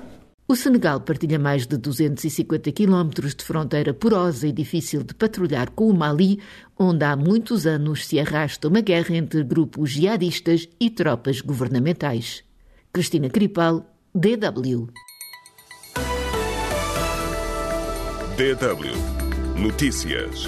O 0.48 0.56
Senegal 0.56 1.00
partilha 1.00 1.38
mais 1.38 1.68
de 1.68 1.78
250 1.78 2.72
quilómetros 2.72 3.36
de 3.36 3.44
fronteira 3.44 3.94
porosa 3.94 4.48
e 4.48 4.52
difícil 4.52 5.04
de 5.04 5.14
patrulhar 5.14 5.70
com 5.70 5.88
o 5.88 5.94
Mali, 5.94 6.40
onde 6.76 7.06
há 7.06 7.16
muitos 7.16 7.68
anos 7.68 8.08
se 8.08 8.20
arrasta 8.20 8.68
uma 8.68 8.82
guerra 8.82 9.16
entre 9.16 9.44
grupos 9.44 9.92
jihadistas 9.92 10.68
e 10.80 10.90
tropas 10.90 11.40
governamentais. 11.40 12.44
Cristina 12.92 13.30
Cripal, 13.30 13.86
DW. 14.16 14.88
DW 18.40 18.96
Notícias. 19.58 20.48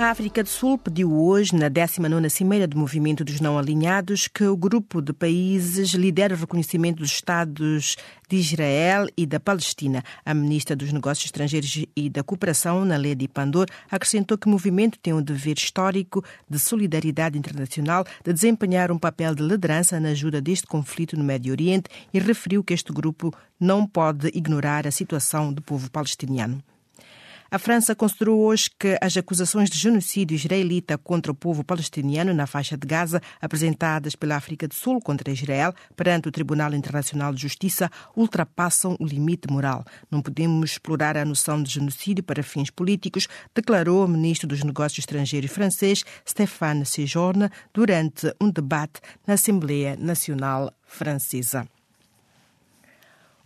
A 0.00 0.08
África 0.08 0.42
do 0.42 0.48
Sul 0.48 0.78
pediu 0.78 1.12
hoje, 1.12 1.54
na 1.54 1.68
19ª 1.68 2.30
Cimeira 2.30 2.66
do 2.66 2.78
Movimento 2.78 3.22
dos 3.22 3.38
Não 3.38 3.58
Alinhados, 3.58 4.28
que 4.28 4.44
o 4.44 4.56
grupo 4.56 5.02
de 5.02 5.12
países 5.12 5.90
lidere 5.90 6.32
o 6.32 6.38
reconhecimento 6.38 7.00
dos 7.00 7.10
Estados 7.10 7.96
de 8.26 8.36
Israel 8.38 9.06
e 9.14 9.26
da 9.26 9.38
Palestina. 9.38 10.02
A 10.24 10.32
ministra 10.32 10.74
dos 10.74 10.90
Negócios 10.90 11.26
Estrangeiros 11.26 11.84
e 11.94 12.08
da 12.08 12.22
Cooperação, 12.22 12.82
Naledi 12.82 13.28
Pandor, 13.28 13.66
acrescentou 13.90 14.38
que 14.38 14.46
o 14.46 14.50
movimento 14.50 14.98
tem 14.98 15.12
um 15.12 15.20
dever 15.20 15.58
histórico 15.58 16.24
de 16.48 16.58
solidariedade 16.58 17.36
internacional 17.36 18.02
de 18.24 18.32
desempenhar 18.32 18.90
um 18.90 18.98
papel 18.98 19.34
de 19.34 19.42
liderança 19.42 20.00
na 20.00 20.08
ajuda 20.08 20.40
deste 20.40 20.66
conflito 20.66 21.14
no 21.14 21.22
Médio 21.22 21.52
Oriente 21.52 21.90
e 22.10 22.18
referiu 22.18 22.64
que 22.64 22.72
este 22.72 22.90
grupo 22.90 23.34
não 23.60 23.86
pode 23.86 24.28
ignorar 24.28 24.86
a 24.86 24.90
situação 24.90 25.52
do 25.52 25.60
povo 25.60 25.90
palestiniano. 25.90 26.64
A 27.52 27.58
França 27.58 27.96
considerou 27.96 28.42
hoje 28.42 28.70
que 28.78 28.96
as 29.00 29.16
acusações 29.16 29.68
de 29.68 29.76
genocídio 29.76 30.36
israelita 30.36 30.96
contra 30.96 31.32
o 31.32 31.34
povo 31.34 31.64
palestiniano 31.64 32.32
na 32.32 32.46
faixa 32.46 32.76
de 32.76 32.86
Gaza, 32.86 33.20
apresentadas 33.40 34.14
pela 34.14 34.36
África 34.36 34.68
do 34.68 34.74
Sul 34.74 35.00
contra 35.00 35.32
Israel 35.32 35.74
perante 35.96 36.28
o 36.28 36.30
Tribunal 36.30 36.72
Internacional 36.74 37.34
de 37.34 37.42
Justiça, 37.42 37.90
ultrapassam 38.16 38.96
o 39.00 39.04
limite 39.04 39.50
moral. 39.50 39.84
Não 40.08 40.22
podemos 40.22 40.70
explorar 40.70 41.16
a 41.16 41.24
noção 41.24 41.60
de 41.60 41.72
genocídio 41.72 42.22
para 42.22 42.40
fins 42.40 42.70
políticos, 42.70 43.26
declarou 43.52 44.04
o 44.04 44.08
ministro 44.08 44.46
dos 44.46 44.62
Negócios 44.62 45.00
Estrangeiros 45.00 45.50
francês 45.50 46.04
Stéphane 46.24 46.86
Séjourne 46.86 47.50
durante 47.74 48.32
um 48.40 48.48
debate 48.48 49.00
na 49.26 49.34
Assembleia 49.34 49.96
Nacional 49.96 50.72
Francesa. 50.84 51.66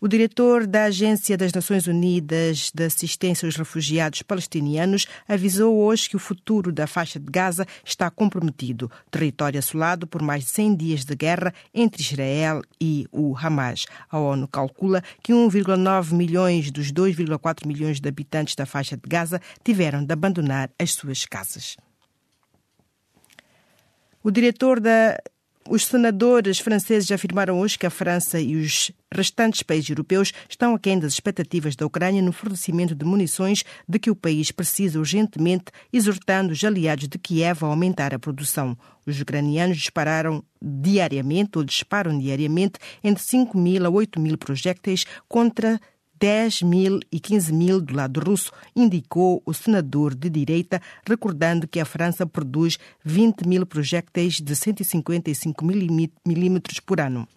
O 0.04 0.08
diretor 0.08 0.66
da 0.66 0.84
Agência 0.84 1.34
das 1.34 1.50
Nações 1.50 1.86
Unidas 1.86 2.70
de 2.74 2.84
Assistência 2.84 3.46
aos 3.46 3.56
Refugiados 3.56 4.20
Palestinianos 4.20 5.06
avisou 5.26 5.78
hoje 5.78 6.10
que 6.10 6.16
o 6.16 6.18
futuro 6.18 6.70
da 6.70 6.86
faixa 6.86 7.18
de 7.18 7.24
Gaza 7.32 7.66
está 7.82 8.10
comprometido, 8.10 8.90
território 9.10 9.58
assolado 9.58 10.06
por 10.06 10.20
mais 10.20 10.44
de 10.44 10.50
100 10.50 10.76
dias 10.76 11.04
de 11.06 11.16
guerra 11.16 11.54
entre 11.72 12.02
Israel 12.02 12.60
e 12.78 13.08
o 13.10 13.34
Hamas. 13.34 13.86
A 14.10 14.18
ONU 14.18 14.46
calcula 14.46 15.02
que 15.22 15.32
1,9 15.32 16.12
milhões 16.12 16.70
dos 16.70 16.92
2,4 16.92 17.66
milhões 17.66 17.98
de 17.98 18.06
habitantes 18.06 18.54
da 18.54 18.66
faixa 18.66 18.98
de 18.98 19.08
Gaza 19.08 19.40
tiveram 19.64 20.04
de 20.04 20.12
abandonar 20.12 20.70
as 20.78 20.92
suas 20.92 21.24
casas. 21.24 21.78
O 24.22 24.30
diretor 24.30 24.80
da 24.80 25.18
os 25.68 25.86
senadores 25.86 26.58
franceses 26.58 27.10
afirmaram 27.10 27.58
hoje 27.58 27.78
que 27.78 27.86
a 27.86 27.90
França 27.90 28.38
e 28.38 28.56
os 28.56 28.90
restantes 29.12 29.62
países 29.62 29.88
europeus 29.88 30.32
estão 30.48 30.74
aquém 30.74 30.98
das 30.98 31.14
expectativas 31.14 31.74
da 31.74 31.86
Ucrânia 31.86 32.20
no 32.20 32.32
fornecimento 32.32 32.94
de 32.94 33.04
munições 33.04 33.64
de 33.88 33.98
que 33.98 34.10
o 34.10 34.16
país 34.16 34.50
precisa 34.50 34.98
urgentemente, 34.98 35.66
exortando 35.92 36.52
os 36.52 36.62
aliados 36.62 37.08
de 37.08 37.18
Kiev 37.18 37.64
a 37.64 37.68
aumentar 37.68 38.12
a 38.12 38.18
produção. 38.18 38.76
Os 39.06 39.20
ucranianos 39.20 39.78
dispararam 39.78 40.44
diariamente 40.60 41.56
ou 41.56 41.64
disparam 41.64 42.18
diariamente 42.18 42.78
entre 43.02 43.22
5 43.22 43.56
mil 43.56 43.86
a 43.86 43.88
8 43.88 44.20
mil 44.20 44.36
projéteis 44.36 45.04
contra 45.28 45.80
10 46.24 46.62
mil 46.62 47.00
e 47.12 47.20
15 47.20 47.52
mil 47.52 47.82
do 47.82 47.94
lado 47.94 48.18
russo, 48.18 48.50
indicou 48.74 49.42
o 49.44 49.52
senador 49.52 50.14
de 50.14 50.30
direita, 50.30 50.80
recordando 51.06 51.68
que 51.68 51.78
a 51.78 51.84
França 51.84 52.26
produz 52.26 52.78
20 53.04 53.46
mil 53.46 53.66
projéteis 53.66 54.40
de 54.40 54.56
155 54.56 55.62
milímetros 56.24 56.80
por 56.80 56.98
ano. 56.98 57.28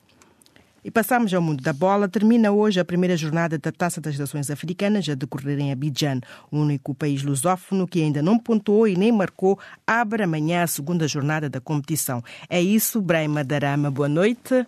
E 0.86 0.90
passamos 0.90 1.34
ao 1.34 1.42
mundo 1.42 1.62
da 1.62 1.74
bola. 1.74 2.08
Termina 2.08 2.50
hoje 2.50 2.80
a 2.80 2.86
primeira 2.86 3.18
jornada 3.18 3.58
da 3.58 3.74
Taça 3.74 4.00
das 4.00 4.18
Nações 4.18 4.50
Africanas 4.50 5.10
a 5.10 5.16
decorrer 5.16 5.60
em 5.60 5.70
Abidjan. 5.70 6.22
O 6.50 6.58
único 6.58 6.96
país 6.96 7.24
lusófono 7.24 7.86
que 7.86 8.02
ainda 8.02 8.22
não 8.22 8.40
pontuou 8.40 8.88
e 8.88 8.96
nem 8.96 9.12
marcou 9.12 9.60
abre 9.86 10.24
amanhã 10.24 10.64
a 10.64 10.68
segunda 10.68 11.10
jornada 11.10 11.50
da 11.50 11.60
competição. 11.60 12.24
É 12.50 12.62
isso, 12.62 13.02
Brahma 13.02 13.44
Darama. 13.44 13.92
Boa 13.92 14.08
noite. 14.08 14.66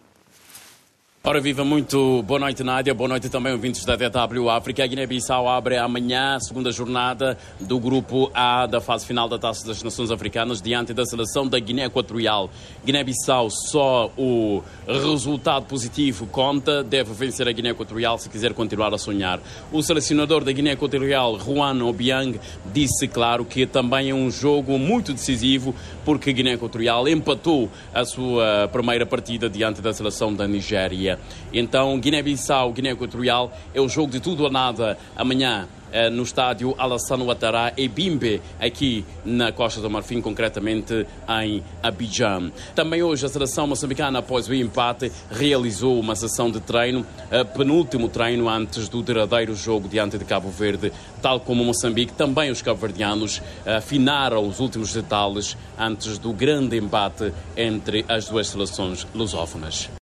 Ora 1.22 1.42
viva, 1.42 1.66
muito 1.66 2.24
boa 2.24 2.40
noite 2.40 2.64
Nádia, 2.64 2.94
boa 2.94 3.10
noite 3.10 3.28
também 3.28 3.52
ouvintes 3.52 3.84
da 3.84 3.98
DW 3.98 4.50
África. 4.50 4.86
A 4.86 4.88
Guiné-Bissau 4.88 5.50
abre 5.50 5.76
amanhã 5.76 6.38
a 6.38 6.40
segunda 6.40 6.72
jornada 6.72 7.38
do 7.60 7.78
grupo 7.78 8.32
A 8.34 8.66
da 8.66 8.80
fase 8.80 9.06
final 9.06 9.28
da 9.28 9.38
Taça 9.38 9.68
das 9.68 9.84
Nações 9.84 10.12
Africanas 10.12 10.62
diante 10.62 10.94
da 10.94 11.06
seleção 11.06 11.46
da 11.46 11.60
Guiné 11.60 11.84
Equatorial. 11.84 12.50
Guiné-Bissau 12.86 13.50
só 13.50 14.10
o 14.18 14.64
resultado 14.88 15.66
positivo 15.66 16.26
conta, 16.26 16.82
deve 16.86 17.12
vencer 17.12 17.50
a 17.50 17.52
Guiné 17.52 17.72
Equatorial 17.72 18.18
se 18.18 18.30
quiser 18.30 18.54
continuar 18.54 18.94
a 18.94 18.98
sonhar. 18.98 19.42
O 19.74 19.84
selecionador 19.84 20.46
da 20.46 20.54
Guiné 20.54 20.72
Equatorial, 20.72 21.38
Juan 21.38 21.84
Obiang, 21.84 22.40
disse 22.74 23.10
claro 23.10 23.44
que 23.44 23.66
também 23.66 24.10
é 24.12 24.14
um 24.14 24.32
jogo 24.32 24.80
muito 24.80 25.12
decisivo 25.12 25.76
porque 26.06 26.30
a 26.30 26.34
Guiné 26.34 26.54
Equatorial 26.54 27.10
empatou 27.10 27.70
a 27.94 28.06
sua 28.06 28.70
primeira 28.72 29.06
partida 29.06 29.50
diante 29.50 29.82
da 29.82 29.92
seleção 29.92 30.34
da 30.34 30.48
Nigéria. 30.48 31.09
Então, 31.54 31.98
Guiné-Bissau, 32.00 32.74
Guiné 32.74 32.92
Equatorial 32.92 33.52
é 33.74 33.82
o 33.82 33.90
jogo 33.90 34.12
de 34.12 34.20
tudo 34.20 34.44
ou 34.44 34.52
nada 34.52 34.98
amanhã 35.16 35.68
eh, 35.92 36.10
no 36.10 36.24
estádio 36.24 36.76
Alassane 36.78 37.24
Ouattara 37.24 37.74
e 37.76 37.88
Bimbe, 37.88 38.42
aqui 38.60 39.04
na 39.26 39.52
Costa 39.52 39.82
do 39.82 39.90
Marfim, 39.90 40.22
concretamente 40.22 41.06
em 41.42 41.64
Abidjan. 41.82 42.52
Também 42.76 43.02
hoje 43.02 43.26
a 43.26 43.30
seleção 43.30 43.66
moçambicana, 43.66 44.20
após 44.20 44.48
o 44.48 44.54
empate, 44.54 45.12
realizou 45.32 46.00
uma 46.00 46.16
sessão 46.16 46.52
de 46.52 46.60
treino, 46.60 47.06
eh, 47.32 47.44
penúltimo 47.44 48.08
treino 48.08 48.48
antes 48.48 48.88
do 48.88 49.02
derradeiro 49.02 49.56
jogo 49.56 49.88
diante 49.88 50.18
de 50.18 50.26
Cabo 50.26 50.50
Verde, 50.50 50.92
tal 51.22 51.40
como 51.40 51.64
Moçambique. 51.64 52.14
Também 52.14 52.52
os 52.52 52.62
cabo-verdianos 52.62 53.42
afinaram 53.66 54.48
os 54.48 54.60
últimos 54.60 54.94
detalhes 54.94 55.58
antes 55.78 56.18
do 56.18 56.32
grande 56.34 56.78
embate 56.78 57.34
entre 57.58 58.06
as 58.08 58.28
duas 58.28 58.48
seleções 58.48 59.08
lusófonas. 59.14 59.99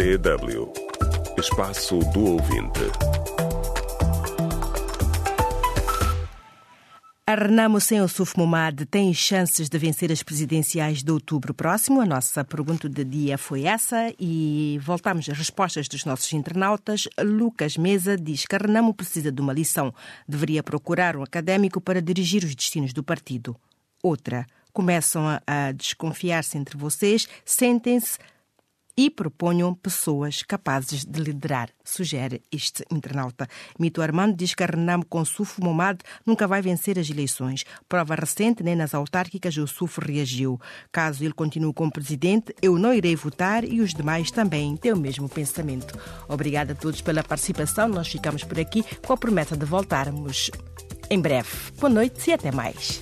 DW 0.00 0.72
Espaço 1.38 1.98
do 2.14 2.24
Ouvinte. 2.24 2.80
A 7.26 7.34
Renamo 7.34 7.78
sem 7.82 8.00
Ossuf 8.00 8.34
Momad 8.38 8.86
tem 8.86 9.12
chances 9.12 9.68
de 9.68 9.76
vencer 9.76 10.10
as 10.10 10.22
presidenciais 10.22 11.02
de 11.02 11.12
outubro 11.12 11.52
próximo? 11.52 12.00
A 12.00 12.06
nossa 12.06 12.42
pergunta 12.42 12.88
de 12.88 13.04
dia 13.04 13.36
foi 13.36 13.64
essa 13.64 14.10
e 14.18 14.80
voltamos 14.82 15.28
às 15.28 15.36
respostas 15.36 15.86
dos 15.86 16.06
nossos 16.06 16.32
internautas. 16.32 17.06
Lucas 17.22 17.76
Mesa 17.76 18.16
diz 18.16 18.46
que 18.46 18.56
a 18.56 18.58
Renamo 18.58 18.94
precisa 18.94 19.30
de 19.30 19.42
uma 19.42 19.52
lição. 19.52 19.92
Deveria 20.26 20.62
procurar 20.62 21.14
um 21.14 21.22
académico 21.22 21.78
para 21.78 22.00
dirigir 22.00 22.42
os 22.42 22.54
destinos 22.54 22.94
do 22.94 23.02
partido. 23.02 23.54
Outra, 24.02 24.46
começam 24.72 25.28
a, 25.28 25.42
a 25.46 25.72
desconfiar-se 25.72 26.56
entre 26.56 26.78
vocês, 26.78 27.28
sentem-se 27.44 28.18
e 29.00 29.08
proponham 29.08 29.74
pessoas 29.74 30.42
capazes 30.42 31.06
de 31.06 31.22
liderar, 31.22 31.70
sugere 31.82 32.42
este 32.52 32.84
internauta. 32.90 33.48
Mito 33.78 34.02
Armando 34.02 34.36
diz 34.36 34.54
que 34.54 34.62
Renamo 34.62 35.06
com 35.06 35.24
Sufo 35.24 35.64
Momad 35.64 36.00
nunca 36.26 36.46
vai 36.46 36.60
vencer 36.60 36.98
as 36.98 37.08
eleições. 37.08 37.64
Prova 37.88 38.14
recente, 38.14 38.62
nem 38.62 38.76
nas 38.76 38.92
autárquicas 38.92 39.56
o 39.56 39.66
Sufo 39.66 40.02
reagiu. 40.02 40.60
Caso 40.92 41.24
ele 41.24 41.32
continue 41.32 41.72
como 41.72 41.90
presidente, 41.90 42.54
eu 42.60 42.78
não 42.78 42.92
irei 42.92 43.16
votar 43.16 43.64
e 43.64 43.80
os 43.80 43.94
demais 43.94 44.30
também 44.30 44.76
têm 44.76 44.92
o 44.92 44.98
mesmo 44.98 45.30
pensamento. 45.30 45.98
Obrigada 46.28 46.74
a 46.74 46.76
todos 46.76 47.00
pela 47.00 47.24
participação. 47.24 47.88
Nós 47.88 48.08
ficamos 48.08 48.44
por 48.44 48.60
aqui 48.60 48.84
com 49.00 49.14
a 49.14 49.16
promessa 49.16 49.56
de 49.56 49.64
voltarmos 49.64 50.50
em 51.08 51.18
breve. 51.18 51.48
Boa 51.78 51.88
noite 51.88 52.28
e 52.28 52.34
até 52.34 52.52
mais. 52.52 53.00